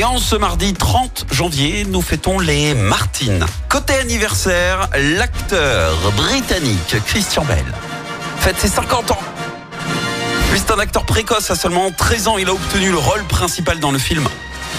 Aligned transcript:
Et 0.00 0.04
en 0.04 0.16
ce 0.16 0.34
mardi 0.34 0.72
30 0.72 1.26
janvier, 1.30 1.84
nous 1.84 2.00
fêtons 2.00 2.38
les 2.38 2.72
Martines. 2.72 3.44
Côté 3.68 3.92
anniversaire, 3.92 4.88
l'acteur 4.96 5.94
britannique 6.12 6.96
Christian 7.04 7.44
Bell 7.44 7.66
fête 8.38 8.58
ses 8.58 8.68
50 8.68 9.10
ans. 9.10 9.18
Lui, 10.52 10.58
c'est 10.58 10.72
un 10.72 10.78
acteur 10.78 11.04
précoce. 11.04 11.50
À 11.50 11.54
seulement 11.54 11.90
13 11.90 12.28
ans, 12.28 12.38
il 12.38 12.48
a 12.48 12.54
obtenu 12.54 12.90
le 12.90 12.96
rôle 12.96 13.22
principal 13.24 13.78
dans 13.78 13.90
le 13.90 13.98
film 13.98 14.26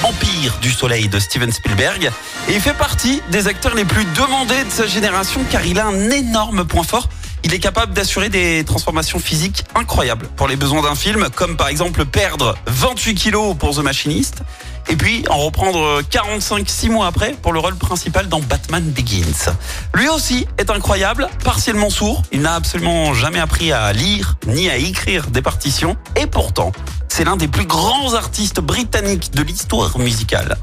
Empire 0.01 0.57
du 0.59 0.71
Soleil 0.71 1.07
de 1.07 1.19
Steven 1.19 1.51
Spielberg. 1.51 2.09
Et 2.49 2.55
il 2.55 2.59
fait 2.59 2.73
partie 2.73 3.21
des 3.29 3.45
acteurs 3.47 3.75
les 3.75 3.85
plus 3.85 4.05
demandés 4.05 4.63
de 4.63 4.71
sa 4.71 4.87
génération 4.87 5.41
car 5.51 5.63
il 5.63 5.77
a 5.77 5.85
un 5.85 6.09
énorme 6.09 6.65
point 6.65 6.81
fort. 6.81 7.07
Il 7.43 7.53
est 7.53 7.59
capable 7.59 7.93
d'assurer 7.93 8.29
des 8.29 8.63
transformations 8.63 9.19
physiques 9.19 9.65
incroyables 9.75 10.27
pour 10.35 10.47
les 10.47 10.55
besoins 10.55 10.81
d'un 10.81 10.95
film, 10.95 11.27
comme 11.35 11.57
par 11.57 11.67
exemple 11.67 12.05
perdre 12.05 12.55
28 12.67 13.15
kilos 13.15 13.55
pour 13.57 13.75
The 13.75 13.79
Machinist, 13.79 14.43
et 14.91 14.97
puis 14.97 15.23
en 15.29 15.37
reprendre 15.37 16.01
45 16.09 16.69
six 16.69 16.89
mois 16.89 17.07
après 17.07 17.31
pour 17.41 17.53
le 17.53 17.59
rôle 17.59 17.75
principal 17.75 18.27
dans 18.27 18.41
Batman 18.41 18.83
Begins. 18.83 19.53
Lui 19.95 20.09
aussi 20.09 20.45
est 20.57 20.69
incroyable, 20.69 21.29
partiellement 21.45 21.89
sourd, 21.89 22.21
il 22.33 22.41
n'a 22.41 22.55
absolument 22.55 23.13
jamais 23.13 23.39
appris 23.39 23.71
à 23.71 23.93
lire 23.93 24.35
ni 24.47 24.69
à 24.69 24.75
écrire 24.75 25.27
des 25.27 25.41
partitions, 25.41 25.95
et 26.17 26.27
pourtant, 26.27 26.73
c'est 27.07 27.23
l'un 27.23 27.37
des 27.37 27.47
plus 27.47 27.65
grands 27.65 28.13
artistes 28.15 28.59
britanniques 28.59 29.31
de 29.33 29.43
l'histoire 29.43 29.97
musicale. 29.97 30.57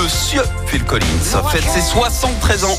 Monsieur 0.00 0.42
Phil 0.68 0.84
Collins 0.84 1.06
fête 1.50 1.68
ses 1.68 1.82
73 1.82 2.64
ans. 2.64 2.78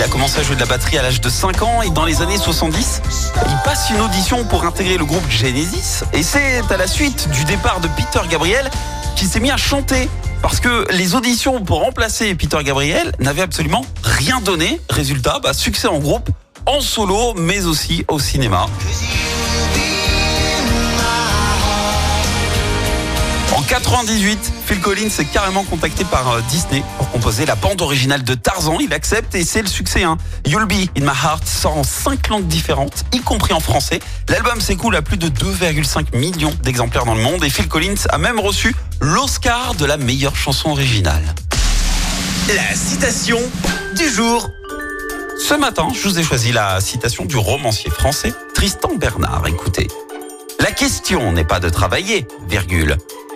Il 0.00 0.04
a 0.04 0.08
commencé 0.08 0.38
à 0.40 0.42
jouer 0.42 0.54
de 0.54 0.60
la 0.60 0.66
batterie 0.66 0.96
à 0.96 1.02
l'âge 1.02 1.20
de 1.20 1.28
5 1.28 1.60
ans 1.60 1.82
et 1.82 1.90
dans 1.90 2.06
les 2.06 2.22
années 2.22 2.38
70, 2.38 3.02
il 3.36 3.56
passe 3.66 3.90
une 3.90 4.00
audition 4.00 4.46
pour 4.46 4.64
intégrer 4.64 4.96
le 4.96 5.04
groupe 5.04 5.28
Genesis 5.28 6.04
et 6.14 6.22
c'est 6.22 6.62
à 6.70 6.78
la 6.78 6.86
suite 6.86 7.28
du 7.28 7.44
départ 7.44 7.80
de 7.80 7.88
Peter 7.88 8.26
Gabriel 8.30 8.70
qu'il 9.14 9.28
s'est 9.28 9.40
mis 9.40 9.50
à 9.50 9.58
chanter 9.58 10.08
parce 10.40 10.58
que 10.58 10.90
les 10.90 11.14
auditions 11.14 11.62
pour 11.62 11.80
remplacer 11.80 12.34
Peter 12.34 12.56
Gabriel 12.64 13.12
n'avaient 13.18 13.42
absolument 13.42 13.84
rien 14.02 14.40
donné. 14.40 14.80
Résultat, 14.88 15.38
bah, 15.42 15.52
succès 15.52 15.88
en 15.88 15.98
groupe, 15.98 16.30
en 16.64 16.80
solo, 16.80 17.34
mais 17.36 17.66
aussi 17.66 18.06
au 18.08 18.18
cinéma. 18.18 18.68
98, 23.70 24.52
Phil 24.66 24.80
Collins 24.80 25.10
est 25.20 25.32
carrément 25.32 25.62
contacté 25.62 26.04
par 26.04 26.28
euh, 26.28 26.40
Disney 26.48 26.82
pour 26.98 27.08
composer 27.12 27.46
la 27.46 27.54
bande 27.54 27.80
originale 27.80 28.24
de 28.24 28.34
Tarzan. 28.34 28.78
Il 28.80 28.92
accepte 28.92 29.32
et 29.36 29.44
c'est 29.44 29.62
le 29.62 29.68
succès. 29.68 30.02
Hein. 30.02 30.18
You'll 30.44 30.66
Be 30.66 30.88
in 30.98 31.02
My 31.02 31.12
Heart 31.12 31.46
sort 31.46 31.78
en 31.78 31.84
cinq 31.84 32.26
langues 32.26 32.48
différentes, 32.48 33.04
y 33.12 33.20
compris 33.20 33.52
en 33.52 33.60
français. 33.60 34.00
L'album 34.28 34.60
s'écoule 34.60 34.96
à 34.96 35.02
plus 35.02 35.18
de 35.18 35.28
2,5 35.28 36.16
millions 36.16 36.52
d'exemplaires 36.64 37.04
dans 37.04 37.14
le 37.14 37.22
monde 37.22 37.44
et 37.44 37.48
Phil 37.48 37.68
Collins 37.68 38.08
a 38.08 38.18
même 38.18 38.40
reçu 38.40 38.74
l'Oscar 39.00 39.76
de 39.76 39.84
la 39.84 39.98
meilleure 39.98 40.34
chanson 40.34 40.70
originale. 40.70 41.22
La 42.48 42.74
citation 42.74 43.38
du 43.96 44.08
jour. 44.08 44.50
Ce 45.38 45.54
matin, 45.54 45.86
je 45.94 46.08
vous 46.08 46.18
ai 46.18 46.24
choisi 46.24 46.50
la 46.50 46.80
citation 46.80 47.24
du 47.24 47.36
romancier 47.36 47.92
français 47.92 48.34
Tristan 48.52 48.96
Bernard. 48.98 49.46
Écoutez. 49.46 49.86
La 50.58 50.72
question 50.72 51.30
n'est 51.30 51.44
pas 51.44 51.60
de 51.60 51.68
travailler, 51.68 52.26
virgule, 52.48 52.98